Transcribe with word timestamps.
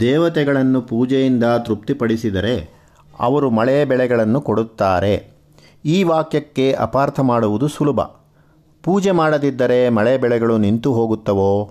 ದೇವತೆಗಳನ್ನು 0.00 0.82
ಪೂಜೆಯಿಂದ 0.82 1.44
ತೃಪ್ತಿಪಡಿಸಿದರೆ 1.44 2.82
ಅವರು 3.20 3.50
ಮಳೆ 3.50 3.84
ಬೆಳೆಗಳನ್ನು 3.84 4.40
ಕೊಡುತ್ತಾರೆ. 4.40 5.32
ಈ 5.84 6.02
ವಾಕ್ಯಕ್ಕೆ 6.02 6.72
ಅಪಾರ್ಥ 6.72 7.20
ಮಾಡುವುದು 7.20 7.68
ಸುಲಭ. 7.68 8.00
ಪೂಜೆ 8.82 9.10
ಮಾಡದಿದ್ದರೆ 9.10 9.88
ಮಳೆ 9.88 10.18
ಬೆಳೆಗಳು 10.18 10.58
ನಿಂತು 10.58 10.92
ಹೋಗುತ್ತವೋ? 10.92 11.70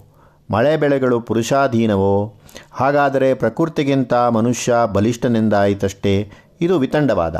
ಮಳೆ 0.52 0.78
ಬೆಳೆಗಳು 0.78 1.22
ಪುರುಷಾಧೀನವೋ? 1.22 2.34
ಹಾಗಾದರೆ 2.72 3.34
ಪ್ರಕೃತಿಗಿಂತ 3.34 4.14
ಮನುಷ್ಯ 4.14 4.74
ಬಲಿಷ್ಠನೆಂದಾಯಿತಷ್ಟೇ? 4.94 6.32
ಇದು 6.62 6.80
ವಿತಂಡವಾದ. 6.80 7.36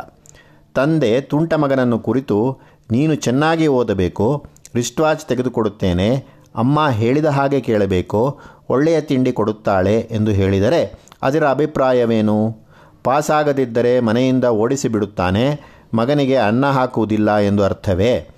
ತಂದೆ 0.74 1.20
ತುಂಟ 1.20 1.54
ಮಗನನ್ನು 1.54 1.98
ಕುರಿತು, 1.98 2.58
ನೀನು 2.90 3.14
ಚೆನ್ನಾಗಿ 3.14 3.66
ಓದಬೇಕು? 3.66 4.46
ರಿಸ್ಟ್ವಾಚ್ 4.74 5.26
ತೆಗೆದುಕೊಡುತ್ತೇನೆ. 5.26 6.24
ಅಮ್ಮ 6.56 6.88
ಹೇಳಿದ 6.88 7.24
ಹಾಗೆ 7.24 7.60
ಕೇಳಬೇಕು? 7.60 8.40
ಒಳ್ಳೆಯ 8.72 9.00
ತಿಂಡಿ 9.00 9.32
ಕೊಡುತ್ತಾಳೆ 9.32 10.08
ಎಂದು 10.10 10.30
ಹೇಳಿದರೆ, 10.30 10.98
ಅದರ 11.22 11.48
ಅಭಿಪ್ರಾಯವೇನು? 11.48 12.56
ಪಾಸಾಗದಿದ್ದರೆ 13.04 14.00
ಮನೆಯಿಂದ 14.00 14.44
ಓಡಿಸಿಬಿಡುತ್ತಾನೆ, 14.44 15.60
ಮಗನಿಗೆ 15.94 16.36
ಅನ್ನ 16.36 16.66
ಹಾಕುವುದಿಲ್ಲ 16.66 17.36
ಎಂದು 17.36 17.64
ಅರ್ಥವೇ? 17.64 18.28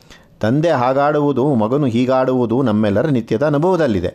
ತಂದೆ 0.40 0.70
ಹಾಗಾಡುವುದು, 0.70 1.54
ಮಗನು 1.54 1.86
ಹೀಗಾಡುವುದು 1.86 2.62
ನಮ್ಮೆಲ್ಲರ 2.62 3.06
ನಿತ್ಯದ 3.06 3.46
ಅನುಭವದಲ್ಲಿದೆ. 3.46 4.14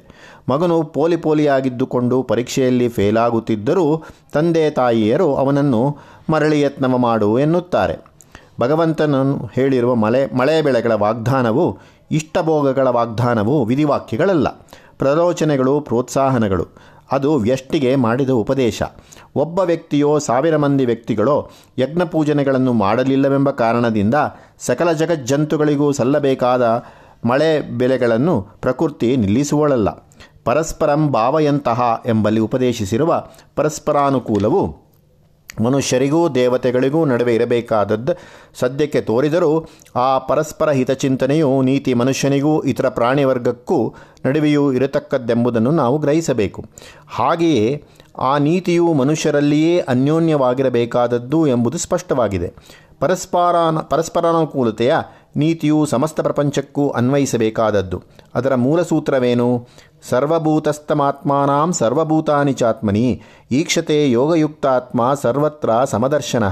ಮಗನು 0.49 0.83
ಪೋಲಿ 0.83 1.17
ಪೋಲಿಯಾಗಿದ್ದುಕೊಂಡು 1.17 2.23
ಪರೀಕ್ಷೆಯಲ್ಲಿ 2.23 2.89
ಫೇಲಾಗುತ್ತಿದ್ದರೂ 2.89 4.03
ತಂದೆ 4.33 4.69
ತಾಯಿಯರು 4.69 5.35
ಅವನನ್ನು 5.35 5.97
ಮರಳಿ 6.29 6.61
ಯತ್ನವ 6.61 6.97
ಮಾಡು 6.97 7.39
ಎನ್ನುತ್ತಾರೆ. 7.39 7.97
ಭಗವಂತನನ್ನು 8.61 9.49
ಹೇಳಿರುವ 9.55 9.95
ಮಳೆ 9.95 10.35
ಮಳೆ 10.35 10.61
ಬೆಳೆಗಳ 10.61 10.91
ವಾಗ್ದಾನವು 10.91 11.79
ಇಷ್ಟಭೋಗಗಳ 12.11 12.87
ವಾಗ್ದಾನವು 12.87 13.65
ವಿಧಿವಾಕ್ಯಗಳಲ್ಲ. 13.65 14.47
ಪ್ರರೋಚನೆಗಳು, 14.99 15.81
ಪ್ರೋತ್ಸಾಹನಗಳು. 15.81 16.67
ಅದು 17.11 17.35
ವ್ಯಷ್ಟಿಗೆ 17.35 17.95
ಮಾಡಿದ 17.95 18.29
ಉಪದೇಶ. 18.29 18.83
ಒಬ್ಬ 19.35 19.59
ವ್ಯಕ್ತಿಯೋ 19.59 20.19
ಸಾವಿರ 20.19 20.57
ಮಂದಿ 20.57 20.85
ವ್ಯಕ್ತಿಗಳೋ 20.85 21.51
ಯಜ್ಞ 21.77 22.01
ಪೂಜನೆಗಳನ್ನು 22.03 22.73
ಮಾಡಲಿಲ್ಲವೆಂಬ 22.73 23.49
ಕಾರಣದಿಂದ 23.49 24.15
ಸಕಲ 24.59 24.91
ಜಗಜ್ಜಂತುಗಳಿಗೂ 24.91 25.91
ಸಲ್ಲಬೇಕಾದ 25.91 26.83
ಮಳೆ 27.25 27.61
ಬೆಲೆಗಳನ್ನು 27.61 28.47
ಪ್ರಕೃತಿ 28.61 29.17
ನಿಲ್ಲಿಸುವಳಲ್ಲ. 29.17 29.89
ಪರಸ್ಪರಂ 30.45 31.11
ಭಾವಯಂತಹ 31.11 32.03
ಎಂಬಲ್ಲಿ 32.05 32.39
ಉಪದೇಶಿಸಿರುವ 32.39 33.23
ಪರಸ್ಪರಾನುಕೂಲವು 33.55 34.88
ಮನುಷ್ಯರಿಗೂ 35.61 36.29
ದೇವತೆಗಳಿಗೂ 36.29 37.05
ನಡುವೆ 37.05 37.35
ಇರಬೇಕಾದದ್ದು 37.35 38.13
ಸದ್ಯಕ್ಕೆ 38.59 39.01
ತೋರಿದರೂ 39.01 39.67
ಆ 39.95 40.17
ಪರಸ್ಪರ 40.17 40.69
ಹಿತಚಿಂತನೆಯು 40.69 41.61
ನೀತಿ 41.61 41.93
ಮನುಷ್ಯನಿಗೂ 41.93 42.61
ಇತರ 42.61 42.89
ಪ್ರಾಣಿವರ್ಗಕ್ಕೂ 42.89 43.95
ನಡುವೆಯೂ 44.25 44.73
ಇರತಕ್ಕದ್ದೆಂಬುದನ್ನು 44.73 45.71
ನಾವು 45.71 45.97
ಗ್ರಹಿಸಬೇಕು. 45.97 46.65
ಹಾಗೆಯೇ 47.07 47.83
ಆ 48.19 48.37
ನೀತಿಯು 48.37 48.93
ಮನುಷ್ಯರಲ್ಲಿಯೇ 48.93 49.79
ಅನ್ಯೋನ್ಯವಾಗಿರಬೇಕಾದದ್ದು 49.79 51.47
ಎಂಬುದು 51.47 51.77
ಸ್ಪಷ್ಟವಾಗಿದೆ. 51.77 52.53
ಪರಸ್ಪರಾನ, 52.99 53.79
ಪರಸ್ಪರಾನುಕೂಲತೆಯ 53.79 54.95
ನೀತಿಯು 55.35 55.85
ಸಮಸ್ತ 55.85 56.21
ಪ್ರಪಂಚಕ್ಕೂ 56.21 56.89
ಅನ್ವಯಿಸಬೇಕಾದದ್ದು. 56.89 58.03
ಅದರ 58.35 58.55
ಮೂಲ 58.55 58.81
ಸೂತ್ರವೇನು 58.81 59.67
ಸರ್ವಭೂತಸ್ಥಮಾತ್ಮಾನಾಂ 60.09 61.73
ಸರ್ವಭೂತಾನಿ 61.73 62.53
ಚಾತ್ಮನಿ, 62.53 63.21
ಈಕ್ಷತೆ 63.51 64.11
ಯೋಗಯುಕ್ತಾತ್ಮ 64.11 65.13
ಸರ್ವತ್ರ 65.13 65.69
ಸಮದರ್ಶನ. 65.83 66.43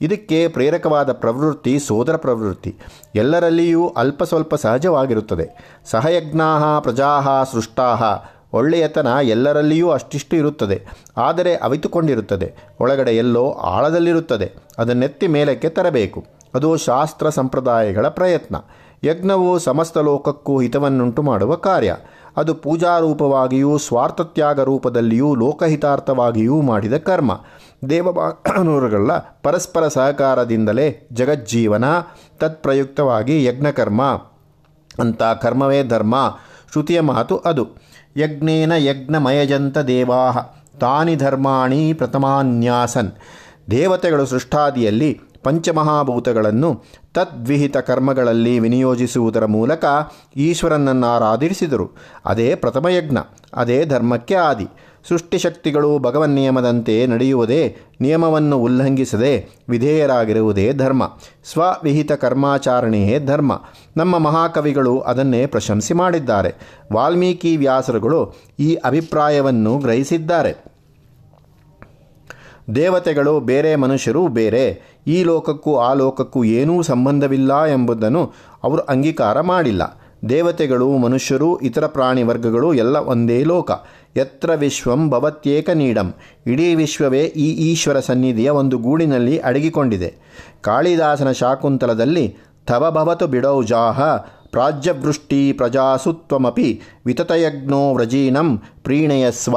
ಇದಕ್ಕೆ 0.00 0.48
ಪ್ರೇರಕವಾದ 0.48 1.12
ಪ್ರವೃತ್ತಿ 1.12 1.78
ಸೋದರ 1.78 2.16
ಪ್ರವೃತ್ತಿ. 2.16 2.76
ಎಲ್ಲರಲ್ಲಿಯೂ 3.14 3.88
ಅಲ್ಪ 3.88 4.22
ಸ್ವಲ್ಪ 4.22 4.54
ಸಹಜವಾಗಿರುತ್ತದೆ. 4.54 5.78
ಸಹಯಜ್ಞಾ, 5.90 6.80
ಪ್ರಜಾ, 6.80 7.44
ಸೃಷ್ಟಾ. 7.52 7.94
ಒಳ್ಳೆಯತನ 8.52 9.06
ಎಲ್ಲರಲ್ಲಿಯೂ 9.22 9.90
ಅಷ್ಟಿಷ್ಟು 9.90 10.36
ಇರುತ್ತದೆ. 10.36 10.82
ಆದರೆ 11.16 11.54
ಅವಿತುಕೊಂಡಿರುತ್ತದೆ. 11.54 12.54
ಒಳಗಡೆ 12.80 13.10
ಎಲ್ಲೋ 13.10 13.50
ಆಳದಲ್ಲಿರುತ್ತದೆ. 13.50 14.52
ಅದನ್ನೆತ್ತಿ 14.78 15.26
ಮೇಲಕ್ಕೆ 15.26 15.68
ತರಬೇಕು. 15.68 16.24
ಅದು 16.54 16.76
ಶಾಸ್ತ್ರ 16.76 17.28
ಸಂಪ್ರದಾಯಗಳ 17.28 18.08
ಪ್ರಯತ್ನ. 18.08 18.56
ಯಜ್ಞವು 19.04 19.58
ಸಮಸ್ತ 19.58 19.98
ಲೋಕಕ್ಕೂ 19.98 20.60
ಹಿತವನ್ನುಂಟು 20.60 21.22
ಮಾಡುವ 21.22 21.54
ಕಾರ್ಯ. 21.54 21.96
ಅದು 22.36 22.54
ಪೂಜಾರೂಪವಾಗಿಯೂ 22.54 23.78
ಸ್ವಾರ್ಥತ್ಯಾಗ 23.78 24.60
ರೂಪದಲ್ಲಿಯೂ 24.60 25.34
ಲೋಕಹಿತಾರ್ಥವಾಗಿಯೂ 25.34 26.60
ಮಾಡಿದ 26.62 26.96
ಕರ್ಮ. 26.96 27.40
ದೇವಮಾನವರುಗಳ 27.90 29.10
ಪರಸ್ಪರ 29.42 29.88
ಸಹಕಾರದಿಂದಲೇ 29.88 31.08
ಜಗಜ್ಜೀವನ 31.12 31.84
ತತ್ಪ್ರಯುಕ್ತವಾಗಿ 32.38 33.44
ಯಜ್ಞಕರ್ಮ 33.44 34.02
ಅಂತ 34.98 35.22
ಕರ್ಮವೇ 35.22 35.82
ಧರ್ಮ. 35.82 36.36
ಶ್ರುತಿಯ 36.72 37.00
ಮಾತು 37.00 37.36
ಅದು. 37.36 37.66
ಯಜ್ಞೇನ 38.16 38.72
ಯಜ್ಞಮಯಜಂತ 38.72 39.78
ದೇವಾ 39.78 40.30
ತಾನಿ 40.80 41.16
ಧರ್ಮಾಣಿ 41.16 41.92
ಪ್ರಥಮಾನ್ಯಾಸನ್. 41.92 43.12
ದೇವತೆಗಳು 43.70 44.26
ಸೃಷ್ಟಾದಿಯಲ್ಲಿ 44.26 45.20
ಪಂಚಮಹಾಭೂತಗಳನ್ನು 45.44 46.84
ತದ್ವಿಹಿತ 47.14 47.76
ಕರ್ಮಗಳಲ್ಲಿ 47.76 48.58
ವಿನಿಯೋಜಿಸುವುದರ 48.58 49.44
ಮೂಲಕ 49.44 49.84
ಈಶ್ವರನನ್ನು 50.36 51.06
ಆರಾಧಿಸಿದರು 51.06 51.86
ಅದೇ 52.24 52.54
ಪ್ರಥಮಯಜ್ಞ, 52.54 53.18
ಅದೇ 53.54 53.84
ಧರ್ಮಕ್ಕೆ 53.84 54.34
ಆದಿ. 54.34 54.66
ಸೃಷ್ಟಿಶಕ್ತಿಗಳು 55.08 55.98
ಭಗವನ್ 55.98 56.30
ನಿಯಮದಂತೆ 56.30 57.06
ನಡೆಯುವುದೇ, 57.06 57.76
ನಿಯಮವನ್ನು 58.00 58.58
ಉಲ್ಲಂಘಿಸದೆ 58.58 59.32
ವಿಧೇಯರಾಗಿರುವುದೇ 59.68 60.72
ಧರ್ಮ. 60.72 61.02
ಸ್ವವಿಹಿತ 61.44 62.12
ಕರ್ಮಾಚರಣೆಯೇ 62.12 63.18
ಧರ್ಮ. 63.18 63.52
ನಮ್ಮ 63.96 64.18
ಮಹಾಕವಿಗಳು 64.18 65.00
ಅದನ್ನೇ 65.00 65.46
ಪ್ರಶಂಸಿ 65.46 65.94
ಮಾಡಿದ್ದಾರೆ. 65.94 66.54
ವಾಲ್ಮೀಕಿ 66.92 67.56
ವ್ಯಾಸರುಗಳು 67.56 68.34
ಈ 68.58 68.74
ಅಭಿಪ್ರಾಯವನ್ನು 68.74 69.78
ಗ್ರಹಿಸಿದ್ದಾರೆ. 69.78 70.73
ದೇವತೆಗಳು 72.74 73.40
ಬೇರೆ 73.40 73.76
ಮನುಷ್ಯರು 73.76 74.28
ಬೇರೆ. 74.28 74.82
ಈ 75.06 75.22
ಲೋಕಕ್ಕೂ 75.22 75.76
ಆ 75.76 75.92
ಲೋಕಕ್ಕೂ 75.92 76.44
ಏನೂ 76.44 76.82
ಸಂಬಂಧವಿಲ್ಲ 76.82 77.64
ಎಂಬುದನ್ನು 77.64 78.32
ಅವರು 78.64 78.82
ಅಂಗೀಕಾರ 78.82 79.40
ಮಾಡಿಲ್ಲ. 79.40 80.00
ದೇವತೆಗಳು 80.28 80.96
ಮನುಷ್ಯರು 80.96 81.58
ಇತರ 81.58 81.86
ಪ್ರಾಣಿ 81.86 82.22
ವರ್ಗಗಳು 82.22 82.74
ಎಲ್ಲ 82.74 82.96
ಒಂದೇ 82.96 83.44
ಲೋಕ. 83.44 83.70
ಎತ್ರ 84.16 84.50
ವಿಶ್ವಂ 84.54 85.10
ಭವತ್ಯೇಕ 85.10 85.70
ನೀಡಂ. 85.70 86.14
ಇಡೀ 86.46 86.74
ವಿಶ್ವವೇ 86.74 87.22
ಈ 87.22 87.72
ಈಶ್ವರ 87.72 88.00
ಸನ್ನಿಧಿಯ 88.00 88.50
ಒಂದು 88.50 88.78
ಗೂಡಿನಲ್ಲಿ 88.78 89.38
ಅಡಗಿಕೊಂಡಿದೆ. 89.38 90.14
ಕಾಳಿದಾಸನ 90.60 91.32
ಶಾಕುಂತಲದಲ್ಲಿ 91.32 92.36
ತವ 92.66 92.90
ಭವತು 92.90 93.26
ಬಿಡೌಜಾಹ 93.26 94.02
ಪ್ರಾಜ್ಯವೃಷ್ಟಿ 94.50 95.52
ಪ್ರಜಾಸುತ್ವಮಪಿ 95.52 96.80
ವಿತತಯಜ್ಞೋ 97.06 97.94
ವ್ರಜೀನಂ 97.94 98.62
ಪ್ರೀಣಯಸ್ವ. 98.82 99.56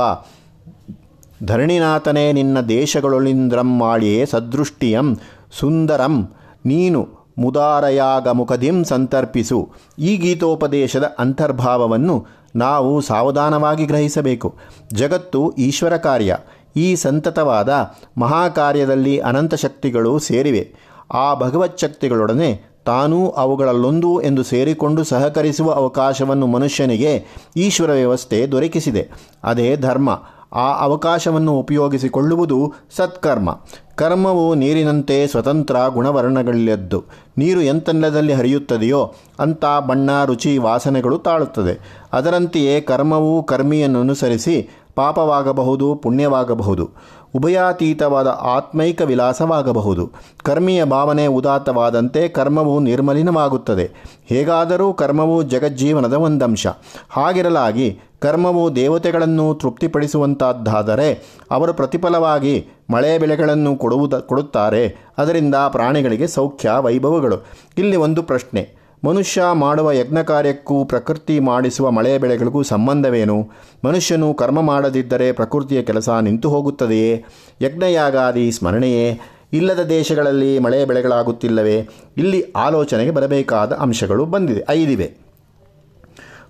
ಧರಣಿನಾಥನೇ 1.45 2.31
ನಿನ್ನ 2.31 2.61
ದೇಶಗಳೊಳಿಂದ್ರಂ 2.61 3.77
ಮಾಡಿಯೇ 3.77 4.25
ಸದೃಷ್ಟಿಯಂ 4.25 5.17
ಸುಂದರಂ. 5.59 6.33
ನೀನು 6.65 7.09
ಮುದಾರಯಾಗ 7.37 8.27
ಮುಖದಿಂ 8.27 8.83
ಸಂತರ್ಪಿಸು. 8.83 9.69
ಈ 9.99 10.17
ಗೀತೋಪದೇಶದ 10.17 11.15
ಅಂತರ್ಭಾವವನ್ನು 11.19 12.25
ನಾವು 12.55 13.01
ಸಾವಧಾನವಾಗಿ 13.01 13.85
ಗ್ರಹಿಸಬೇಕು. 13.85 14.55
ಜಗತ್ತು 14.93 15.51
ಈಶ್ವರ 15.51 15.97
ಕಾರ್ಯ. 15.97 16.37
ಈ 16.75 16.95
ಸಂತತವಾದ 16.95 17.91
ಮಹಾಕಾರ್ಯದಲ್ಲಿ 18.17 19.17
ಅನಂತ 19.19 19.55
ಶಕ್ತಿಗಳು 19.55 20.19
ಸೇರಿವೆ. 20.19 20.73
ಆ 21.13 21.33
ಭಗವತ್ 21.33 21.79
ಶಕ್ತಿಗಳೊಡನೆ 21.79 22.77
ತಾನೂ 22.85 23.29
ಅವುಗಳಲ್ಲೊಂದು 23.29 24.21
ಎಂದು 24.21 24.43
ಸೇರಿಕೊಂಡು 24.43 25.03
ಸಹಕರಿಸುವ 25.03 25.71
ಅವಕಾಶವನ್ನು 25.71 26.47
ಮನುಷ್ಯನಿಗೆ 26.47 27.25
ಈಶ್ವರ 27.57 27.91
ವ್ಯವಸ್ಥೆ 27.91 28.47
ದೊರಕಿಸಿದೆ. 28.47 29.09
ಅದೇ 29.43 29.75
ಧರ್ಮ. 29.75 30.23
ಆ 30.53 30.79
ಅವಕಾಶವನ್ನು 30.79 31.59
ಉಪಯೋಗಿಸಿಕೊಳ್ಳುವುದು 31.59 32.73
ಸತ್ಕರ್ಮ. 32.95 33.59
ಕರ್ಮವು 33.95 34.55
ನೀರಿನಂತೆ 34.55 35.27
ಸ್ವತಂತ್ರ 35.27 35.75
ಗುಣವರ್ಣಗಳದ್ದು 35.87 37.03
ನೀರು 37.37 37.61
ಎಂತೆಲ್ಲದಲ್ಲಿ 37.61 38.33
ಹರಿಯುತ್ತದೆಯೋ 38.33 39.13
ಅಂಥ 39.39 39.65
ಬಣ್ಣ, 39.87 40.25
ರುಚಿ, 40.25 40.57
ವಾಸನೆಗಳು 40.57 41.17
ತಾಳುತ್ತದೆ. 41.17 42.03
ಅದರಂತೆಯೇ 42.13 42.81
ಕರ್ಮವು 42.81 43.43
ಕರ್ಮಿಯನ್ನು 43.43 43.99
ಅನುಸರಿಸಿ 43.99 44.69
ಪಾಪವಾಗಬಹುದು, 44.95 45.95
ಪುಣ್ಯವಾಗಬಹುದು. 45.95 46.89
ಉಭಯಾತೀತವಾದ 47.35 48.27
ಆತ್ಮೈಕ 48.27 49.01
ವಿಲಾಸವಾಗಬಹುದು. 49.01 50.11
ಕರ್ಮಿಯ 50.43 50.83
ಭಾವನೆ 50.83 51.27
ಉದಾತ್ತವಾದಂತೆ 51.27 52.27
ಕರ್ಮವು 52.27 52.79
ನಿರ್ಮಲಿನವಾಗುತ್ತದೆ. 52.79 53.91
ಹೇಗಾದರೂ 54.25 54.93
ಕರ್ಮವು 54.93 55.43
ಜಗಜ್ಜೀವನದ 55.43 56.13
ಒಂದಂಶ. 56.13 56.67
ಹಾಗಿರಲಾಗಿ 57.09 57.99
ಕರ್ಮವು 58.19 58.75
ದೇವತೆಗಳನ್ನು 58.75 59.55
ತೃಪ್ತಿಪಡಿಸುವಂತಹದ್ದಾದರೆ 59.55 61.37
ಅವರು 61.51 61.73
ಪ್ರತಿಫಲವಾಗಿ 61.73 62.67
ಮಳೆ 62.89 63.17
ಬೆಳೆಗಳನ್ನು 63.17 63.75
ಕೊಡುವುದ, 63.75 64.13
ಕೊಡುತ್ತಾರೆ. 64.13 64.95
ಅದರಿಂದ 65.17 65.55
ಪ್ರಾಣಿಗಳಿಗೆ 65.55 66.27
ಸೌಖ್ಯ, 66.27 66.69
ವೈಭವಗಳು. 66.79 67.45
ಇಲ್ಲಿ 67.77 67.95
ಒಂದು 67.95 68.23
ಪ್ರಶ್ನೆ. 68.23 68.77
ಮನುಷ್ಯ 69.05 69.43
ಮಾಡುವ 69.53 69.91
ಯಜ್ಞ 69.91 70.19
ಕಾರ್ಯಕ್ಕೂ 70.19 70.85
ಪ್ರಕೃತಿ 70.85 71.39
ಮಾಡಿಸುವ 71.39 71.91
ಮಳೆ 71.91 72.17
ಬೆಳೆಗಳಿಗೂ 72.17 72.63
ಸಂಬಂಧವೇನು? 72.63 73.49
ಮನುಷ್ಯನು 73.85 74.33
ಕರ್ಮ 74.33 74.61
ಮಾಡದಿದ್ದರೆ 74.61 75.31
ಪ್ರಕೃತಿಯ 75.31 75.81
ಕೆಲಸ 75.81 76.09
ನಿಂತು 76.09 76.49
ಹೋಗುತ್ತದೆಯೇ? 76.49 77.25
ಯಜ್ಞಯಾಗಾದಿ 77.61 78.51
ಸ್ಮರಣೆಯೇ? 78.51 79.19
ಇಲ್ಲದ 79.53 79.79
ದೇಶಗಳಲ್ಲಿ 79.79 80.59
ಮಳೆ 80.59 80.85
ಬೆಳೆಗಳಾಗುತ್ತಿಲ್ಲವೇ? 80.85 81.89
ಇಲ್ಲಿ 82.17 82.51
ಆಲೋಚನೆಗೆ 82.51 83.11
ಬರಬೇಕಾದ 83.11 83.71
ಅಂಶಗಳು 83.71 84.25
ಬಂದಿದೆ, 84.25 84.65
ಐದಿವೆ. 84.69 85.13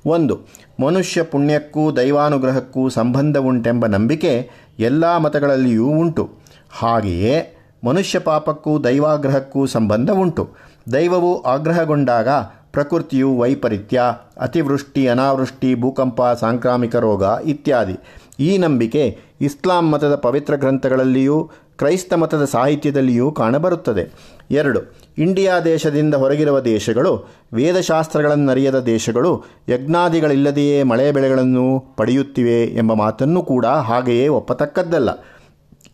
ಒಂದು. 0.05 0.39
ಮನುಷ್ಯ 0.79 1.23
ಪುಣ್ಯಕ್ಕೂ 1.23 1.91
ದೈವಾನುಗ್ರಹಕ್ಕೂ 1.91 2.89
ಸಂಬಂಧ 2.89 3.37
ಉಂಟೆಂಬ 3.37 3.85
ನಂಬಿಕೆ 3.85 4.49
ಎಲ್ಲ 4.79 5.17
ಮತಗಳಲ್ಲಿಯೂ 5.17 5.87
ಉಂಟು. 5.87 6.29
ಹಾಗೆಯೇ 6.69 7.35
ಮನುಷ್ಯ 7.83 8.19
ಪಾಪಕ್ಕೂ 8.19 8.83
ದೈವಾಗ್ರಹಕ್ಕೂ 8.83 9.65
ಸಂಬಂಧ 9.65 10.09
ಉಂಟು. 10.11 10.55
ದೈವವು 10.93 11.41
ಆಗ್ರಹಗೊಂಡಾಗ 11.41 12.27
ಪ್ರಕೃತಿಯು 12.71 13.37
ವೈಪರೀತ್ಯ, 13.37 14.01
ಅತಿವೃಷ್ಟಿ, 14.41 15.07
ಅನಾವೃಷ್ಟಿ, 15.07 15.75
ಭೂಕಂಪ, 15.75 16.21
ಸಾಂಕ್ರಾಮಿಕ 16.21 16.95
ರೋಗ 16.95 17.23
ಇತ್ಯಾದಿ. 17.45 17.97
ಈ 18.39 18.57
ನಂಬಿಕೆ 18.57 19.17
ಇಸ್ಲಾಂ 19.41 19.91
ಮತದ 19.91 20.15
ಪವಿತ್ರ 20.15 20.55
ಗ್ರಂಥಗಳಲ್ಲಿಯೂ, 20.55 21.49
ಕ್ರೈಸ್ತ 21.77 22.13
ಮತದ 22.13 22.45
ಸಾಹಿತ್ಯದಲ್ಲಿಯೂ 22.45 23.31
ಕಾಣಬರುತ್ತದೆ. 23.31 24.11
ಎರಡು 24.51 25.06
ಇಂಡಿಯಾ 25.17 25.59
ದೇಶದಿಂದ 25.59 26.15
ಹೊರಗಿರುವ 26.15 26.59
ದೇಶಗಳು, 26.59 27.27
ವೇದಶಾಸ್ತ್ರಗಳನ್ನರಿಯದ 27.53 28.79
ದೇಶಗಳು, 28.79 29.43
ಯಜ್ಞಾದಿಗಳಿಲ್ಲದೆಯೇ 29.69 30.83
ಮಳೆ 30.83 31.11
ಬೆಳೆಗಳನ್ನು 31.11 31.93
ಪಡೆಯುತ್ತಿವೆ 31.97 32.63
ಎಂಬ 32.63 32.93
ಮಾತನ್ನು 32.93 33.43
ಕೂಡ 33.43 33.65
ಹಾಗೆಯೇ 33.65 34.27
ಒಪ್ಪತಕ್ಕದ್ದಲ್ಲ. 34.27 35.09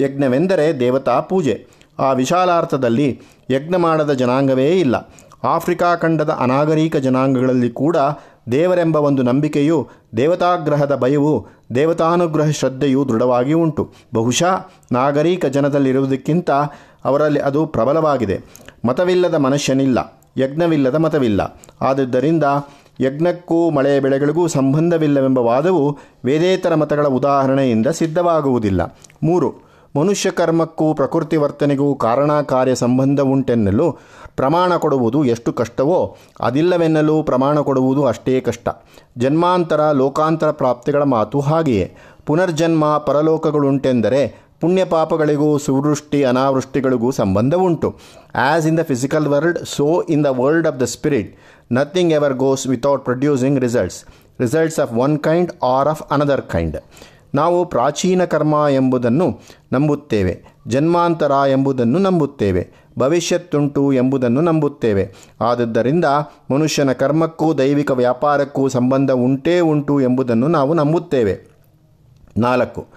ಯಜ್ಞವೆಂದರೆ 0.02 0.80
ದೇವತಾ 0.80 1.20
ಪೂಜೆ. 1.20 1.68
ಆ 2.00 2.12
ವಿಶಾಲಾರ್ಥದಲ್ಲಿ 2.12 3.22
ಯಜ್ಞ 3.52 3.76
ಮಾಡದ 3.76 4.14
ಜನಾಂಗವೇ 4.14 4.72
ಇಲ್ಲ. 4.72 5.16
ಆಫ್ರಿಕಾ 5.44 5.96
ಖಂಡದ 5.96 6.30
ಅನಾಗರಿಕ 6.30 6.98
ಜನಾಂಗಗಳಲ್ಲಿ 6.98 7.70
ಕೂಡ 7.70 7.98
ದೇವರೆಂಬ 8.52 8.96
ಒಂದು 8.96 9.24
ನಂಬಿಕೆಯು 9.24 9.88
ದೇವತಾಗ್ರಹದ 10.18 10.96
ಭಯವು 10.96 11.48
ದೇವತಾನುಗ್ರಹ 11.76 12.50
ಶ್ರದ್ಧೆಯು 12.50 13.10
ದೃಢವಾಗಿ 13.10 13.54
ಉಂಟು. 13.54 13.90
ಬಹುಶಃ 14.14 14.68
ನಾಗರಿಕ 14.92 15.46
ಜನದಲ್ಲಿರುವುದಕ್ಕಿಂತ 15.46 16.52
ಅವರಲ್ಲಿ 17.06 17.40
ಅದು 17.40 17.66
ಪ್ರಬಲವಾಗಿದೆ. 17.66 18.42
ಮತವಿಲ್ಲದ 18.86 19.36
ಮನುಷ್ಯನಿಲ್ಲ, 19.36 20.22
ಯಜ್ಞವಿಲ್ಲದ 20.38 20.96
ಮತವಿಲ್ಲ. 20.96 21.60
ಆದುದರಿಂದ 21.82 22.44
ಯಜ್ಞಕ್ಕೂ 23.02 23.70
ಮಳೆ 23.70 24.00
ಬೆಳೆಗಳಿಗೂ 24.00 24.48
ಸಂಬಂಧವಿಲ್ಲವೆಂಬ 24.48 25.40
ವಾದವು 25.40 25.98
ವೇದೇತರ 26.26 26.76
ಮತಗಳ 26.76 27.08
ಉದಾಹರಣೆಯಿಂದ 27.08 27.88
ಸಿದ್ಧವಾಗುವುದಿಲ್ಲ. 27.88 28.98
ಮೂರು, 29.24 29.74
ಮನುಷ್ಯ 30.00 30.32
ಕರ್ಮಕ್ಕೂ 30.32 30.94
ಪ್ರಕೃತಿ 30.94 31.38
ವರ್ತನೆಗೂ 31.38 31.96
ಕಾರಣ 31.96 32.32
ಕಾರ್ಯ 32.42 32.76
ಸಂಬಂಧ 32.76 33.20
ಉಂಟೆನ್ನಲು 33.20 33.98
ಪ್ರಮಾಣ 34.36 34.78
ಕೊಡುವುದು 34.78 35.26
ಎಷ್ಟು 35.26 35.54
ಕಷ್ಟವೋ 35.54 36.18
ಅದಿಲ್ಲವೆನ್ನಲು 36.40 37.24
ಪ್ರಮಾಣ 37.24 37.60
ಕೊಡುವುದು 37.60 38.06
ಅಷ್ಟೇ 38.06 38.42
ಕಷ್ಟ. 38.42 38.70
ಜನ್ಮಾಂತರ 39.18 39.92
ಲೋಕಾಂತರ 39.92 40.52
ಪ್ರಾಪ್ತಿಗಳ 40.52 41.04
ಮಾತು 41.04 41.40
ಹಾಗೆಯೇ. 41.40 41.96
ಪುನರ್ಜನ್ಮ 42.26 42.98
ಪರಲೋಕಗಳುಂಟೆಂದರೆ 42.98 44.44
ಪುಣ್ಯ 44.62 44.86
ಪಾಪಗಳಿಗೂ 44.86 45.58
ಸುವೃಷ್ಟಿ 45.58 46.24
ಅನಾವೃಷ್ಟಿಗಳಿಗೂ 46.24 47.12
ಸಂಬಂಧವುಂಟು. 47.12 47.96
As 48.36 48.68
in 48.68 48.78
the 48.78 48.82
physical 48.82 49.28
world, 49.28 49.66
so 49.66 50.02
in 50.02 50.24
the 50.24 50.26
world 50.26 50.68
of 50.68 50.80
the 50.80 50.84
spirit. 50.84 51.36
Nothing 51.72 52.14
ever 52.14 52.34
goes 52.34 52.68
without 52.68 53.04
producing 53.04 53.60
results. 53.60 54.06
Results 54.40 54.80
of 54.80 54.94
one 54.94 55.20
kind 55.20 55.52
or 55.64 55.88
of 55.88 56.04
another 56.12 56.42
kind. 56.42 56.78
ನಾವು 57.36 57.66
ಪ್ರಾಚೀನ 57.66 58.26
ಕರ್ಮ 58.26 58.56
ಎಂಬುದನ್ನು 58.70 59.40
ನಂಬುತ್ತೇವೆ. 59.74 60.53
ಜನ್ಮಾಂತರ 60.68 61.32
ಎಂಬುದನ್ನು 61.52 62.00
ನಂಬುತ್ತೇವೆ, 62.00 62.72
ಭವಿಷ್ಯತ್ತುಂಟು 63.00 63.94
ಎಂಬುದನ್ನು 63.94 64.42
ನಂಬುತ್ತೇವೆ. 64.42 65.12
ಆದದ್ದರಿಂದ 65.42 66.06
ಮನುಷ್ಯನ 66.52 66.92
ಕರ್ಮಕ್ಕೂ 66.92 67.54
ದೈವಿಕ 67.54 67.92
ವ್ಯಾಪಾರಕ್ಕೂ 67.92 68.70
ಸಂಬಂಧ 68.70 69.12
ಉಂಟೇ 69.12 69.60
ಉಂಟು 69.60 70.02
ಎಂಬುದನ್ನು 70.02 70.48
ನಾವು 70.48 70.74
ನಂಬುತ್ತೇವೆ. 70.74 71.48
ನಾಲ್ಕು, 72.38 72.88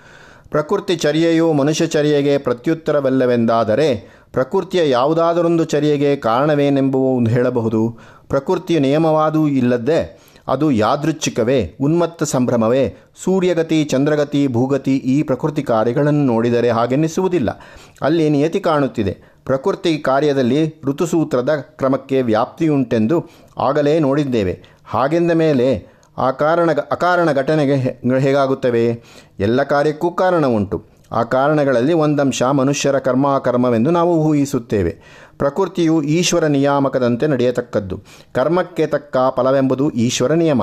ಪ್ರಕೃತಿ 0.51 0.97
ಚರ್ಯೆಯು 0.97 1.53
ಮನುಷ್ಯ 1.53 1.87
ಚರ್ಯೆಗೆ 1.87 2.39
ಪ್ರತ್ಯುತ್ತರವಲ್ಲವೆಂದಾದರೆ 2.39 4.17
ಪ್ರಕೃತಿಯ 4.33 4.91
ಯಾವುದಾದರೊಂದು 4.91 5.65
ಚರ್ಯೆಗೆ 5.65 6.17
ಕಾರಣವೇನೆಂಬುವು 6.17 7.25
ಹೇಳಬಹುದು. 7.25 7.99
ಪ್ರಕೃತಿಯ 8.29 8.79
ನಿಯಮವಾದೂ 8.79 9.47
ಇಲ್ಲದ್ದೇ 9.49 10.19
ಅದು 10.49 10.71
ಯಾದೃಚ್ಛಿಕವೇ, 10.71 11.77
ಉನ್ಮತ್ತ 11.81 12.23
ಸಂಭ್ರಮವೇ, 12.23 12.95
ಸೂರ್ಯಗತಿ, 13.25 13.85
ಚಂದ್ರಗತಿ, 13.85 14.47
ಭೂಗತಿ 14.47 14.97
ಈ 14.97 15.23
ಪ್ರಕೃತಿ 15.23 15.63
ಕಾರ್ಯಗಳನ್ನು 15.63 16.25
ನೋಡಿದರೆ 16.25 16.71
ಹಾಗೆನ್ನಿಸುವುದಿಲ್ಲ. 16.71 17.63
ಅಲ್ಲಿ 18.03 18.31
ನಿಯತಿ 18.31 18.61
ಕಾಣುತ್ತಿದೆ. 18.61 19.19
ಪ್ರಕೃತಿ 19.45 19.99
ಕಾರ್ಯದಲ್ಲಿ 19.99 20.81
ಋತುಸೂತ್ರದ 20.85 21.51
ಕ್ರಮಕ್ಕೆ 21.55 22.23
ವ್ಯಾಪ್ತಿಯುಂಟೆಂದು 22.23 23.25
ಆಗಲೇ 23.59 23.99
ನೋಡಿದ್ದೇವೆ. 23.99 24.63
ಹಾಗೆಂದ 24.85 25.33
ಮೇಲೆ 25.33 25.87
ಆ 26.19 26.31
ಕಾರಣ 26.31 26.71
ಅಕಾರಣ 26.73 27.33
ಘಟನೆಗೆ 27.33 27.75
ಹೇಗಾಗುತ್ತವೆ? 28.19 29.03
ಎಲ್ಲ 29.39 29.63
ಕಾರ್ಯಕ್ಕೂ 29.63 30.11
ಕಾರಣ 30.11 30.47
ಉಂಟು 30.47 30.97
ಆ 31.13 31.23
ಕಾರಣಗಳಲ್ಲಿ 31.23 31.93
ಒಂದಂಶ 31.93 32.43
ಮನುಷ್ಯರ 32.43 32.99
ಕರ್ಮಾಕರ್ಮವೆಂದು 32.99 33.91
ನಾವು 33.91 34.17
ಊಹಿಸುತ್ತೇವೆ. 34.17 34.99
ಪ್ರಕೃತಿಯು 35.39 36.03
ಈಶ್ವರ 36.03 36.45
ನಿಯಾಮಕದಂತೆ 36.45 37.27
ನಡೆಯತಕ್ಕದ್ದು. 37.27 38.03
ಕರ್ಮಕ್ಕೆ 38.33 38.87
ತಕ್ಕ 38.87 39.17
ಫಲವೆಂಬುದು 39.37 39.91
ಈಶ್ವರ 39.91 40.33
ನಿಯಮ. 40.33 40.63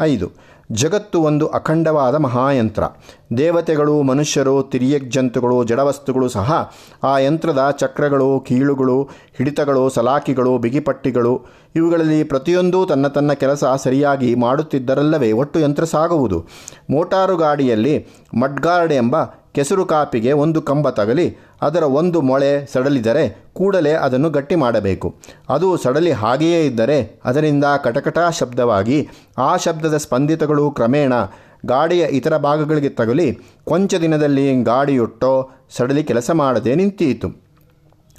ಐದು. 0.00 0.54
ಜಗತ್ತು 0.72 1.22
ಒಂದು 1.22 1.46
ಅಖಂಡವಾದ 1.46 2.14
ಮಹಾಯಂತ್ರ. 2.14 2.82
ದೇವತೆಗಳು, 3.36 4.02
ಮನುಷ್ಯರು 4.02 4.62
ತಿರ್ಯಜ್ಜಂತುಗಳು 4.62 5.64
ಜಡವಸ್ತುಗಳು 5.64 6.28
ಸಹ 6.28 6.72
ಆ 7.04 7.18
ಯಂತ್ರದ 7.18 7.70
ಚಕ್ರಗಳು, 7.70 8.40
ಕೀಳುಗಳು, 8.40 9.02
ಹಿಡಿತಗಳು, 9.36 9.88
ಸಲಾಕಿಗಳು, 9.88 10.58
ಬಿಗಿಪಟ್ಟಿಗಳು, 10.58 11.42
ಇವುಗಳಲ್ಲಿ 11.76 12.24
ಪ್ರತಿಯೊಂದೂ 12.24 12.86
ತನ್ನ 12.86 13.06
ತನ್ನ 13.06 13.32
ಕೆಲಸ 13.32 13.64
ಸರಿಯಾಗಿ 13.64 14.34
ಮಾಡುತ್ತಿದ್ದರಲ್ಲವೇ, 14.34 15.32
ಒಟ್ಟು 15.32 15.60
ಯಂತ್ರ 15.60 15.84
ಸಾಗುವುದು. 15.84 16.46
ಮೋಟಾರು 16.90 17.36
ಗಾಡಿಯಲ್ಲಿ 17.36 18.06
ಮಡ್ಗಾರ್ಡ್ 18.40 18.92
ಎಂಬ 18.92 19.16
ಕೆಸರು 19.54 19.84
ಕಾಪಿಗೆ 19.84 20.32
ಒಂದು 20.32 20.62
ಕಂಬ 20.62 20.90
ತಗಲಿ, 20.90 21.26
ಅದರ 21.62 21.82
ಒಂದು 21.82 22.20
ಮೊಳೆ 22.20 22.66
ಸಡಲಿದರೆ 22.72 23.24
ಕೂಡಲೇ 23.52 23.92
ಅದನ್ನು 23.92 24.30
ಗಟ್ಟಿ 24.30 24.54
ಮಾಡಬೇಕು. 24.54 25.14
ಅದು 25.48 25.76
ಸಡಲಿ 25.76 26.12
ಹಾಗೆಯೇ 26.12 26.66
ಇದ್ದರೆ 26.66 27.20
ಅದರಿಂದ 27.24 27.64
ಕಟಕಟ 27.84 28.18
ಶಬ್ದವಾಗಿ, 28.30 29.08
ಆ 29.38 29.56
ಶಬ್ದದ 29.56 29.96
ಸ್ಪಂದಿತಗಳು 29.96 30.70
ಕ್ರಮೇಣ 30.70 31.12
ಗಾಡಿಯ 31.66 32.06
ಇತರ 32.10 32.36
ಭಾಗಗಳಿಗೆ 32.36 32.88
ತಗಲಿ, 32.88 33.38
ಕೊಂಚ 33.64 33.94
ದಿನದಲ್ಲಿ 33.94 34.62
ಗಾಡಿಯೊಟ್ಟೋ 34.62 35.50
ಸಡಲಿ 35.76 36.04
ಕೆಲಸ 36.04 36.30
ಮಾಡದೆ 36.30 36.74
ನಿಂತೀತು 36.74 37.28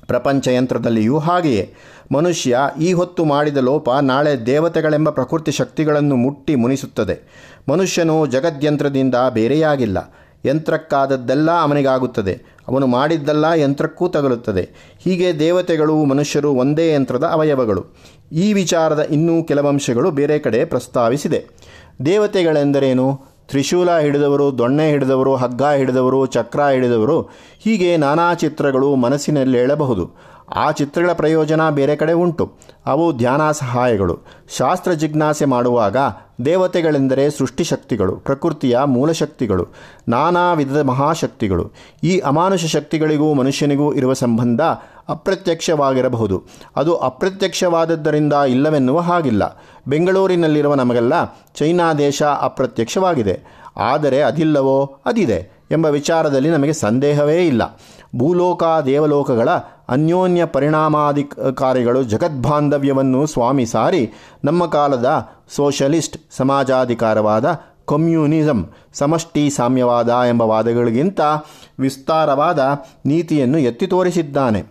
ಪ್ರಪಂಚ 0.07 0.47
ಯಂತ್ರದಲ್ಲಿಯೂ 0.47 1.17
ಹಾಗೆಯೇ. 1.17 1.73
ಮನುಷ್ಯ 2.11 2.57
ಈ 2.81 2.93
ಹೊತ್ತು 2.93 3.25
ಮಾಡಿದ 3.25 3.57
ಲೋಪ 3.57 3.89
ನಾಳೆ 3.89 4.45
ದೇವತೆಗಳೆಂಬ 4.45 5.09
ಪ್ರಕೃತಿ 5.09 5.51
ಶಕ್ತಿಗಳನ್ನು 5.51 6.15
ಮುಟ್ಟಿ 6.15 6.55
ಮುನಿಸುತ್ತದೆ. 6.55 7.15
ಮನುಷ್ಯನು 7.69 8.27
ಜಗದ್ಯಂತ್ರದಿಂದ 8.27 9.15
ಬೇರೆಯಾಗಿಲ್ಲ. 9.33 9.97
ಯಂತ್ರಕ್ಕಾದದ್ದೆಲ್ಲ 10.45 11.51
ಅವನಿಗಾಗುತ್ತದೆ. 11.51 12.41
ಅವನು 12.67 12.87
ಮಾಡಿದ್ದೆಲ್ಲ 12.87 13.45
ಯಂತ್ರಕ್ಕೂ 13.45 14.07
ತಗಲುತ್ತದೆ. 14.07 14.69
ಹೀಗೆ 14.99 15.39
ದೇವತೆಗಳು 15.39 16.05
ಮನುಷ್ಯರು 16.05 16.51
ಒಂದೇ 16.51 16.93
ಯಂತ್ರದ 16.93 17.23
ಅವಯವಗಳು. 17.23 17.85
ಈ 18.31 18.53
ವಿಚಾರದ 18.53 18.99
ಇನ್ನೂ 18.99 19.43
ಕೆಲವಂಶಗಳು 19.43 20.11
ಬೇರೆ 20.11 20.39
ಕಡೆ 20.39 20.65
ಪ್ರಸ್ತಾವಿಸಿದೆ. 20.65 21.45
ದೇವತೆಗಳೆಂದರೇನು? 22.05 23.35
ತ್ರಿಶೂಲ 23.49 23.97
ಹಿಡಿದವರು, 23.97 24.57
ದೊಣ್ಣೆ 24.57 24.89
ಹಿಡಿದವರು, 24.89 25.35
ಹಗ್ಗ 25.35 25.63
ಹಿಡಿದವರು, 25.63 26.25
ಚಕ್ರ 26.25 26.61
ಹಿಡಿದವರು, 26.63 27.21
ಹೀಗೆ 27.59 27.97
ನಾನಾ 27.97 28.33
ಚಿತ್ರಗಳು 28.33 28.95
ಮನಸ್ಸಿನಲ್ಲಿ 28.95 29.57
ಹೇಳಬಹುದು 29.57 30.11
ಆ 30.55 30.71
ಚಿತ್ರಗಳ 30.71 31.13
ಪ್ರಯೋಜನ 31.13 31.69
ಬೇರೆ 31.69 31.95
ಕಡೆ 31.95 32.13
ಉಂಟು. 32.13 32.53
ಅವು 32.85 33.17
ಧ್ಯಾನ 33.17 33.51
ಸಹಾಯಗಳು 33.51 34.19
ಶಾಸ್ತ್ರ 34.57 34.91
ಜಿಜ್ಞಾಸೆ 34.91 35.45
ಮಾಡುವಾಗ 35.45 35.97
ದೇವತೆಗಳೆಂದರೆ 36.45 37.29
ಸೃಷ್ಟಿಶಕ್ತಿಗಳು, 37.29 38.15
ಪ್ರಕೃತಿಯ 38.15 38.79
ಮೂಲಶಕ್ತಿಗಳು, 38.85 39.67
ನಾನಾ 40.07 40.53
ವಿಧದ 40.53 40.81
ಮಹಾಶಕ್ತಿಗಳು. 40.81 41.71
ಈ 42.03 42.19
ಅಮಾನುಷ 42.19 42.65
ಶಕ್ತಿಗಳಿಗೂ 42.65 43.33
ಮನುಷ್ಯನಿಗೂ 43.33 43.93
ಇರುವ 43.93 44.13
ಸಂಬಂಧ 44.13 44.61
ಅಪ್ರತ್ಯಕ್ಷವಾಗಿರಬಹುದು. 45.09 46.43
ಅದು 46.75 46.97
ಅಪ್ರತ್ಯಕ್ಷವಾದದ್ದರಿಂದ 46.97 48.33
ಇಲ್ಲವೆನ್ನುವ 48.33 48.99
ಹಾಗಿಲ್ಲ. 48.99 49.63
ಬೆಂಗಳೂರಿನಲ್ಲಿರುವ 49.87 50.73
ನಮಗೆಲ್ಲ 50.73 51.37
ಚೈನಾ 51.55 51.93
ದೇಶ 51.93 52.23
ಅಪ್ರತ್ಯಕ್ಷವಾಗಿದೆ. 52.23 53.39
ಆದರೆ 53.77 54.21
ಅದಿಲ್ಲವೋ 54.21 54.99
ಅದಿದೆ 55.05 55.65
ಎಂಬ 55.71 55.85
ವಿಚಾರದಲ್ಲಿ 55.85 56.49
ನಮಗೆ 56.49 56.73
ಸಂದೇಹವೇ 56.73 57.47
ಇಲ್ಲ. 57.47 57.79
ಭೂಲೋಕ 58.15 58.63
ದೇವಲೋಕಗಳ 58.85 59.49
ಅನ್ಯೋನ್ಯ 59.89 60.45
ಪರಿಣಾಮಾಧಿಕಾರಿಗಳು 60.45 62.03
ಜಗದ್ಬಾಂಧವ್ಯವನ್ನು 62.03 63.25
ಸ್ವಾಮಿ 63.25 63.65
ಸಾರಿ 63.65 64.13
ನಮ್ಮ 64.43 64.65
ಕಾಲದ 64.65 65.29
ಸೋಷಲಿಸ್ಟ್ 65.55 66.17
ಸಮಾಜಾಧಿಕಾರವಾದ 66.31 67.59
ಕಮ್ಯುನಿಸಂ 67.85 68.73
ಸಮಷ್ಟಿ 68.93 69.49
ಸಾಮ್ಯವಾದ 69.49 70.09
ಎಂಬ 70.09 70.41
ವಾದಗಳಿಗಿಂತ 70.41 71.21
ವಿಸ್ತಾರವಾದ 71.79 72.59
ನೀತಿಯನ್ನು 73.05 73.57
ಎತ್ತಿ 73.57 73.87
ತೋರಿಸಿದ್ದಾನೆ. 73.87 74.61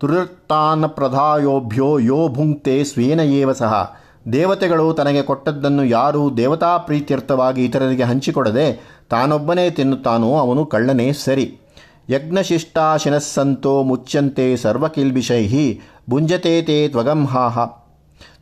ತುರುತ್ತಾನ 0.00 0.86
ಪ್ರಧಾಯೋಭ್ಯೋ 0.86 1.98
ಯೋ 1.98 2.28
ಭುಂಕ್ತೆ 2.28 2.84
ಸ್ವೇನ 2.84 3.20
ಏವ 3.20 3.52
ಸಹ. 3.52 3.96
ದೇವತೆಗಳು 4.32 4.94
ತನಗೆ 4.94 5.22
ಕೊಟ್ಟದ್ದನ್ನು 5.22 5.84
ಯಾರು 5.84 6.36
ದೇವತಾ 6.36 6.78
ಪ್ರೀತ್ಯರ್ಥವಾಗಿ 6.78 7.64
ಇತರರಿಗೆ 7.64 8.02
ಹಂಚಿಕೊಡದೆ 8.02 8.96
ತಾನೊಬ್ಬನೇ 9.10 9.70
ತಿನ್ನುತ್ತಾನೋ 9.70 10.38
ಅವನು 10.38 10.66
ಕಳ್ಳನೇ 10.66 11.12
ಸರಿ. 11.12 11.60
ಯಜ್ಞಶಿಷ್ಟಾಶಿನಸ್ಸಂತೋ 12.10 13.82
ಮುಚ್ಯಂತೆ 13.82 14.56
ಸರ್ವಕಿಲ್ಬಿಷೈ 14.56 15.78
ಭುಂಜತೆ 16.10 16.62
ತೇ 16.62 16.88
ತ್ವಗಂಹಾಹ 16.88 17.64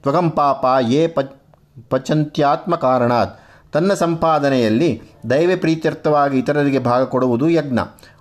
ತ್ವಗಂ 0.03 0.31
ಪಾಪ 0.31 0.67
ಯೇ 0.81 1.07
ಪಚ್ 1.07 1.33
ಪಚಂತ್ಯಾತ್ಮ 1.91 2.77
ಕಾರಣಾತ್ 2.77 3.41
ತನ್ನ 3.73 3.95
ಸಂಪಾದನೆಯಲ್ಲಿ 3.95 5.03
ದೈವ 5.31 5.51
ಪ್ರೀತ್ಯರ್ಥವಾಗಿ 5.57 6.39
ಇತರರಿಗೆ 6.39 6.79
ಭಾಗ 6.79 7.05
ಕೊಡುವುದು 7.05 7.49
ಯಜ್ಞ. 7.51 7.79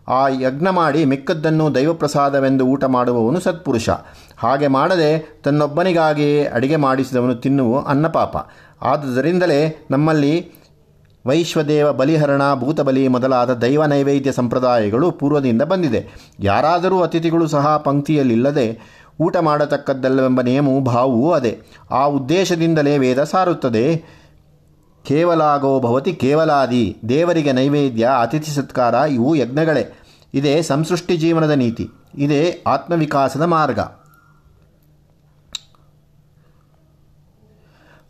ಆ 0.08 0.28
ಯಜ್ಞ 0.28 0.68
ಮಾಡಿ 0.70 1.06
ಮಿಕ್ಕದ್ದನ್ನು 1.06 1.76
ದೈವಪ್ರಸಾದವೆಂದು 1.76 2.66
ಊಟ 2.66 2.84
ಮಾಡುವವನು 2.84 3.40
ಸತ್ಪುರುಷ. 3.40 3.90
ಹಾಗೆ 4.38 4.68
ಮಾಡದೆ 4.68 5.42
ತನ್ನೊಬ್ಬನಿಗಾಗಿಯೇ 5.44 6.46
ಅಡಿಗೆ 6.46 6.76
ಮಾಡಿಸಿದವನು 6.76 7.36
ತಿನ್ನುವ 7.36 7.86
ಅನ್ನಪಾಪ. 7.88 8.38
ಆದುದರಿಂದಲೇ 8.82 9.88
ನಮ್ಮಲ್ಲಿ 9.92 10.52
ವೈಶ್ವದೇವ 11.26 11.94
ಬಲಿಹರಣ, 11.94 12.42
ಭೂತಬಲಿ 12.56 13.08
ಮೊದಲಾದ 13.08 13.54
ದೈವ 13.54 13.86
ನೈವೇದ್ಯ 13.86 14.32
ಸಂಪ್ರದಾಯಗಳು 14.32 15.12
ಪೂರ್ವದಿಂದ 15.12 15.62
ಬಂದಿದೆ. 15.62 16.08
ಯಾರಾದರೂ 16.40 17.02
ಅತಿಥಿಗಳು 17.02 17.48
ಸಹ 17.48 17.78
ಪಂಕ್ತಿಯಲ್ಲಿಲ್ಲದೆ 17.78 18.80
ಊಟ 19.20 19.38
ಮಾಡತಕ್ಕದ್ದಲ್ಲವೆಂಬ 19.38 20.42
ನಿಯಮವು 20.42 20.82
ಭಾವವೂ 20.82 21.32
ಅದೇ. 21.32 21.62
ಆ 21.92 22.06
ಉದ್ದೇಶದಿಂದಲೇ 22.06 22.98
ವೇದ 22.98 23.24
ಸಾರುತ್ತದೆ. 23.24 23.98
ಕೇವಲಾಗೋ 25.06 25.80
ಭವತಿ 25.80 26.14
ಕೇವಲಾದಿ, 26.14 26.98
ದೇವರಿಗೆ 27.10 27.52
ನೈವೇದ್ಯ, 27.52 28.10
ಅತಿಥಿ 28.22 28.52
ಸತ್ಕಾರ, 28.52 28.94
ಇವು 28.94 29.36
ಯಜ್ಞಗಳೇ. 29.36 30.00
ಇದೇ 30.34 30.62
ಸಂಸೃಷ್ಟಿ 30.62 31.18
ಜೀವನದ 31.18 31.52
ನೀತಿ. 31.52 31.90
ಇದೇ 32.18 32.64
ಆತ್ಮವಿಕಾಸದ 32.68 33.42
ಮಾರ್ಗ. 33.42 33.80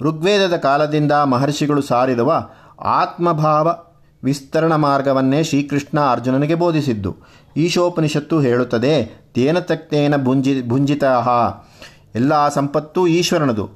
ಋಗ್ವೇದದ 0.02 0.56
ಕಾಲದಿಂದ 0.56 1.12
ಮಹರ್ಷಿಗಳು 1.12 1.82
ಸಾರಿರುವ 1.82 2.50
ಆತ್ಮಭಾವ 2.80 3.76
ವಿಸ್ತರಣ 4.24 4.76
ಮಾರ್ಗವನ್ನೇ 4.76 5.44
ಶ್ರೀಕೃಷ್ಣ 5.44 6.00
ಅರ್ಜುನನಿಗೆ 6.00 6.56
ಬೋಧಿಸಿದ್ದು. 6.56 7.16
ಈಶೋಪನಿಷತ್ತು 7.58 8.40
ಹೇಳುತ್ತದೆ, 8.40 9.24
ತೇನ 9.34 9.60
ತಕ್ತೇನ 9.60 10.24
ಭುಂಜಿ 10.24 10.70
ಭುಂಜಿತ 10.70 11.04
ಎಲ್ಲ 12.16 12.50
ಸಂಪತ್ತೂ 12.50 13.08
ಈಶ್ವರನದು. 13.08 13.70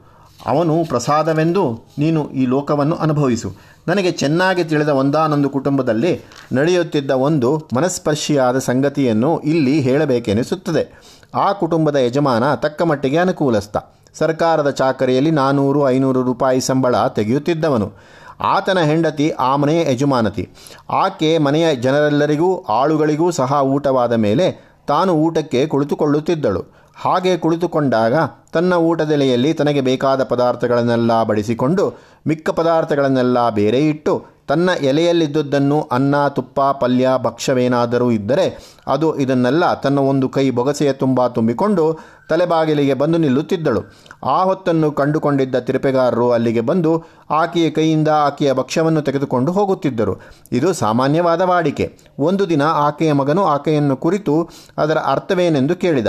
ಅವನು 0.46 0.86
ಪ್ರಸಾದವೆಂದು 0.86 1.84
ನೀನು 2.00 2.30
ಈ 2.30 2.46
ಲೋಕವನ್ನು 2.46 2.96
ಅನುಭವಿಸು. 2.96 3.56
ನನಗೆ 3.88 4.12
ಚೆನ್ನಾಗಿ 4.12 4.63
ತಿಳಿದ 4.63 4.89
ಒಂದಾನೊಂದು 4.89 5.50
ಕುಟುಂಬದಲ್ಲಿ 5.50 6.22
ನಡೆಯುತ್ತಿದ್ದ 6.54 7.12
ಒಂದು 7.12 7.68
ಮನಸ್ಪರ್ಶಿಯಾದ 7.75 8.58
ಸಂಗತಿಯನ್ನು 8.58 9.39
ಇಲ್ಲಿ 9.39 9.80
ಹೇಳಬೇಕೆನಿಸುತ್ತದೆ. 9.80 11.01
ಆ 11.36 11.51
ಕುಟುಂಬದ 11.51 11.96
ಯಜಮಾನ 11.96 12.56
ತಕ್ಕ 12.56 12.82
ಮಟ್ಟಿಗೆ 12.82 13.18
ಅನುಕೂಲಸ್ಥ. 13.18 13.77
ಸರ್ಕಾರದ 14.13 14.70
ಚಾಕರಿಯಲ್ಲಿ 14.70 15.32
ನಾನೂರು, 15.32 15.89
ಐನೂರು 15.89 16.24
ರೂಪಾಯಿ 16.24 16.62
ಸಂಬಳ 16.62 17.08
ತೆಗೆಯುತ್ತಿದ್ದವನು. 17.08 17.92
ಆತನ 18.41 18.79
ಹೆಂಡತಿ 18.79 19.29
ಆ 19.29 19.56
ಮನೆಯ 19.56 19.91
ಯಜಮಾನತಿ. 19.91 20.50
ಆಕೆ 20.89 21.38
ಮನೆಯ 21.38 21.75
ಜನರೆಲ್ಲರಿಗೂ, 21.75 22.63
ಆಳುಗಳಿಗೂ 22.63 23.32
ಸಹ 23.32 23.62
ಊಟವಾದ 23.63 24.13
ಮೇಲೆ 24.13 24.77
ತಾನು 24.88 25.13
ಊಟಕ್ಕೆ 25.13 25.67
ಕುಳಿತುಕೊಳ್ಳುತ್ತಿದ್ದಳು. 25.67 26.65
ಹಾಗೆ 26.96 27.38
ಕುಳಿತುಕೊಂಡಾಗ 27.38 28.13
ತನ್ನ 28.53 28.74
ಊಟದೆಲೆಯಲ್ಲಿ 28.74 29.53
ತನಗೆ 29.53 29.82
ಬೇಕಾದ 29.82 30.24
ಪದಾರ್ಥಗಳನ್ನೆಲ್ಲ 30.24 31.24
ಬಡಿಸಿಕೊಂಡು 31.24 32.00
ಮಿಕ್ಕ 32.27 32.50
ಪದಾರ್ಥಗಳನ್ನೆಲ್ಲ 32.50 33.50
ಬೇರೆ 33.50 33.88
ಇಟ್ಟು 33.89 34.37
ತನ್ನ 34.48 34.70
ಎಲೆಯಲ್ಲಿದ್ದುದನ್ನು 34.70 35.82
ಅನ್ನ, 35.92 36.27
ತುಪ್ಪ, 36.27 36.62
ಪಲ್ಯ, 36.62 37.10
ಭಕ್ಷ್ಯವೇನಾದರೂ 37.18 38.12
ಇದ್ದರೆ 38.12 38.77
ಅದು 38.88 39.18
ಇದನ್ನೆಲ್ಲ, 39.18 39.74
ತನ್ನ 39.74 40.00
ಒಂದು 40.00 40.30
ಕೈ 40.30 40.50
ಬೊಗಸೆಯ 40.50 40.94
ತುಂಬ 40.94 41.27
ತುಂಬಿಕೊಂಡು 41.27 42.00
ತಲೆಬಾಗಿಲಿಗೆ 42.30 42.94
ಬಂದು 42.94 43.18
ನಿಲ್ಲುತ್ತಿದ್ದಳು. 43.18 43.82
ಆ 44.25 44.44
ಹೊತ್ತನ್ನು 44.44 44.92
ಕಂಡುಕೊಂಡಿದ್ದ 44.92 45.56
ತಿರುಪೆಗಾರರು 45.60 46.32
ಅಲ್ಲಿಗೆ 46.32 46.62
ಬಂದು 46.62 47.04
ಆಕೆಯ 47.30 47.70
ಕೈಯಿಂದ 47.70 48.08
ಆಕೆಯ 48.08 48.54
ಭಕ್ಷ್ಯವನ್ನು 48.54 49.01
ತೆಗೆದುಕೊಂಡು 49.01 49.51
ಹೋಗುತ್ತಿದ್ದರು. 49.51 50.16
ಇದು 50.51 50.74
ಸಾಮಾನ್ಯವಾದ 50.74 51.42
ವಾಡಿಕೆ. 51.42 52.00
ಒಂದು 52.20 52.50
ದಿನ 52.50 52.62
ಆಕೆಯ 52.62 53.13
ಮಗನು 53.13 53.46
ಆಕೆಯನ್ನು 53.46 53.98
ಕುರಿತು 53.98 54.50
ಅದರ 54.77 54.98
ಅರ್ಥವೇನೆಂದು 54.98 55.75
ಕೇಳಿದ. 55.75 56.08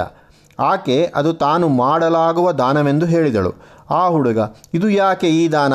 ಆಕೆ, 0.60 1.12
ಅದು 1.14 1.32
ತಾನು 1.32 1.68
ಮಾಡಲಾಗುವ 1.68 2.52
ದಾನವೆಂದು 2.52 3.06
ಹೇಳಿದಳು. 3.06 3.52
ಆ 3.90 4.08
ಹುಡುಗ, 4.08 4.38
ಇದು 4.74 4.88
ಯಾಕೆ 4.88 5.28
ಈ 5.28 5.48
ದಾನ? 5.48 5.72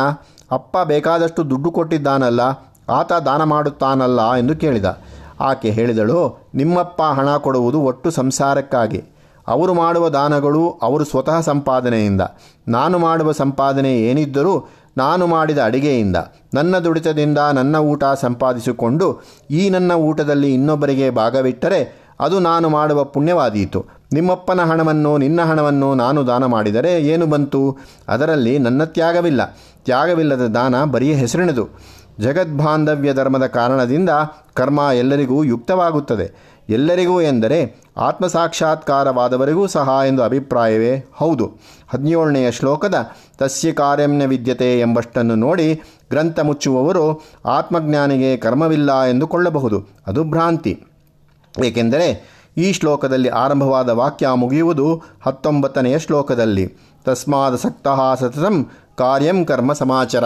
ಅಪ್ಪ 0.54 0.78
ಬೇಕಾದಷ್ಟು 0.88 1.42
ದುಡ್ಡು 1.50 1.70
ಕೊಟ್ಟಿದ್ದಾನಲ್ಲ, 1.72 2.42
ಆತ 2.90 3.12
ದಾನ 3.26 3.42
ಮಾಡುತ್ತಾನಲ್ಲ 3.44 4.22
ಎಂದು 4.34 4.56
ಕೇಳಿದ. 4.56 4.88
ಆಕೆ 5.42 5.70
ಹೇಳಿದಳು, 5.70 6.20
ನಿಮ್ಮಪ್ಪ 6.56 7.02
ಹಣ 7.18 7.30
ಕೊಡುವುದು 7.38 7.80
ಒಟ್ಟು 7.82 8.10
ಸಂಸಾರಕ್ಕಾಗಿ. 8.12 9.02
ಅವರು 9.48 9.74
ಮಾಡುವ 9.74 10.06
ದಾನಗಳು 10.10 10.64
ಅವರು 10.82 11.04
ಸ್ವತಃ 11.04 11.38
ಸಂಪಾದನೆಯಿಂದ. 11.42 12.22
ನಾನು 12.68 12.96
ಮಾಡುವ 12.98 13.32
ಸಂಪಾದನೆ 13.32 13.92
ಏನಿದ್ದರೂ 14.02 14.54
ನಾನು 14.98 15.24
ಮಾಡಿದ 15.28 15.60
ಅಡಿಗೆಯಿಂದ. 15.66 16.18
ನನ್ನ 16.54 16.76
ದುಡಿತದಿಂದ 16.78 17.40
ನನ್ನ 17.54 17.76
ಊಟ 17.92 18.04
ಸಂಪಾದಿಸಿಕೊಂಡು, 18.22 19.08
ಈ 19.52 19.64
ನನ್ನ 19.70 19.92
ಊಟದಲ್ಲಿ 19.92 20.54
ಇನ್ನೊಬ್ಬರಿಗೆ 20.54 21.10
ಭಾಗವಿಟ್ಟರೆ 21.10 21.82
ಅದು 22.20 22.38
ನಾನು 22.40 22.68
ಮಾಡುವ 22.70 23.00
ಪುಣ್ಯವಾದೀತು. 23.04 23.80
ನಿಮ್ಮಪ್ಪನ 24.14 24.62
ಹಣವನ್ನು, 24.62 25.12
ನಿನ್ನ 25.18 25.42
ಹಣವನ್ನು 25.42 25.90
ನಾನು 25.96 26.20
ದಾನ 26.28 26.46
ಮಾಡಿದರೆ 26.46 26.92
ಏನು 27.04 27.26
ಬಂತು? 27.26 27.62
ಅದರಲ್ಲಿ 28.08 28.54
ನನ್ನ 28.60 28.84
ತ್ಯಾಗವಿಲ್ಲ. 28.84 29.42
ತ್ಯಾಗವಿಲ್ಲದ 29.86 30.48
ದಾನ 30.48 30.84
ಬರೀ 30.84 31.14
ಹೆಸರಿನದು. 31.14 31.70
ಜಗದ್ಬಾಂಧವ್ಯ 32.20 33.14
ಧರ್ಮದ 33.14 33.46
ಕಾರಣದಿಂದ 33.46 34.10
ಕರ್ಮ 34.54 34.80
ಎಲ್ಲರಿಗೂ 34.94 35.44
ಯುಕ್ತವಾಗುತ್ತದೆ. 35.44 36.54
ಎಲ್ಲರಿಗೂ 36.70 37.22
ಎಂದರೆ 37.22 37.84
ಆತ್ಮಸಾಕ್ಷಾತ್ಕಾರವಾದವರಿಗೂ 37.98 39.68
ಸಹ 39.68 39.90
ಎಂದು 40.08 40.24
ಅಭಿಪ್ರಾಯವೇ 40.24 41.06
ಹೌದು. 41.14 41.52
ಹದಿನೇಳನೆಯ 41.90 42.52
ಶ್ಲೋಕದ 42.52 42.96
ತಸ್ಯ 43.38 43.74
ಕಾರ್ಯಂನ 43.74 44.26
ವಿದ್ಯತೆ 44.26 44.80
ಎಂಬಷ್ಟನ್ನು 44.80 45.36
ನೋಡಿ 45.36 45.82
ಗ್ರಂಥ 46.10 46.40
ಮುಚ್ಚುವವರು 46.40 47.24
ಆತ್ಮಜ್ಞಾನಿಗೆ 47.46 48.38
ಕರ್ಮವಿಲ್ಲ 48.38 49.04
ಎಂದುಕೊಳ್ಳಬಹುದು. 49.04 49.84
ಅದು 50.08 50.24
ಭ್ರಾಂತಿ. 50.24 50.84
ಏಕೆಂದರೆ 51.66 52.34
ಈ 52.58 52.74
ಶ್ಲೋಕದಲ್ಲಿ 52.74 53.30
ಆರಂಭವಾದ 53.30 53.90
ವಾಕ್ಯ 53.90 54.30
ಮುಗಿಯುವುದು 54.36 55.02
ಹತ್ತೊಂಬತ್ತನೆಯ 55.26 56.00
ಶ್ಲೋಕದಲ್ಲಿ. 56.00 56.74
ತಸ್ಮಾದ 57.06 57.56
ಸಕ್ತಃ 57.56 58.16
ಸತತಂ 58.16 58.72
ಕಾರ್ಯಂ 58.98 59.46
ಕರ್ಮ 59.46 59.74
ಸಮಾಚಾರ. 59.74 60.26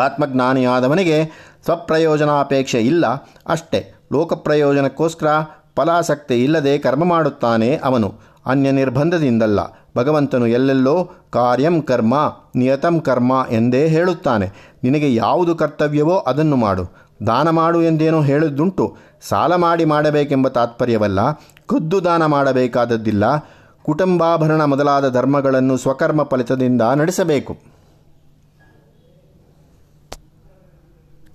ಆತ್ಮಜ್ಞಾನಿಯಾದವನಿಗೆ 0.00 1.24
ಸ್ವಪ್ರಯೋಜನಾಪೇಕ್ಷೆ 1.64 2.80
ಇಲ್ಲ, 2.80 3.06
ಅಷ್ಟೇ. 3.46 3.94
ಲೋಕಪ್ರಯೋಜನಕ್ಕೋಸ್ಕರ 4.12 5.26
ಫಲಾಸಕ್ತಿ 5.76 6.44
ಇಲ್ಲದೆ 6.44 6.78
ಕರ್ಮ 6.78 7.04
ಮಾಡುತ್ತಾನೆ 7.04 7.76
ಅವನು. 7.76 8.14
ಅನ್ಯ 8.46 8.70
ನಿರ್ಬಂಧದಿಂದಲ್ಲ. 8.70 9.60
ಭಗವಂತನು 9.96 10.46
ಎಲ್ಲೆಲ್ಲೋ 10.46 11.10
ಕಾರ್ಯಂ 11.30 11.82
ಕರ್ಮ, 11.82 12.36
ನಿಯತಂ 12.56 13.00
ಕರ್ಮ 13.00 13.46
ಎಂದೇ 13.50 13.88
ಹೇಳುತ್ತಾನೆ. 13.88 14.76
ನಿನಗೆ 14.84 15.14
ಯಾವುದು 15.14 15.54
ಕರ್ತವ್ಯವೋ 15.54 16.16
ಅದನ್ನು 16.18 16.56
ಮಾಡು. 16.56 17.06
ದಾನ 17.26 17.50
ಮಾಡು 17.50 17.82
ಎಂದೇನೋ 17.82 18.20
ಹೇಳಿದ್ದುಂಟು. 18.22 18.96
ಸಾಲ 19.20 19.54
ಮಾಡಿ 19.56 19.84
ಮಾಡಬೇಕೆಂಬ 19.84 20.48
ತಾತ್ಪರ್ಯವಲ್ಲ. 20.48 21.32
ಖುದ್ದು 21.66 22.04
ದಾನ 22.04 22.26
ಮಾಡಬೇಕಾದದ್ದಿಲ್ಲ. 22.26 23.24
ಕುಟುಂಬಾಭರಣ 23.86 24.62
ಮೊದಲಾದ 24.64 25.08
ಧರ್ಮಗಳನ್ನು 25.12 25.76
ಸ್ವಕರ್ಮ 25.76 26.22
ಫಲಿತದಿಂದ 26.22 26.82
ನಡೆಸಬೇಕು. 26.96 27.75